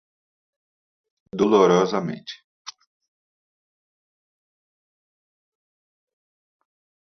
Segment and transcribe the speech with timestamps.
[1.41, 2.33] dolosamente